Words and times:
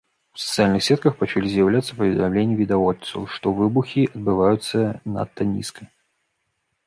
У 0.37 0.39
сацыяльных 0.43 0.81
сетках 0.85 1.13
пачаліся 1.19 1.53
з'яўляцца 1.55 1.91
паведамленні 1.99 2.55
відавочцаў, 2.61 3.19
што 3.35 3.45
выбухі 3.59 4.01
адбываюцца 4.15 4.79
надта 5.17 5.41
нізка. 5.53 5.83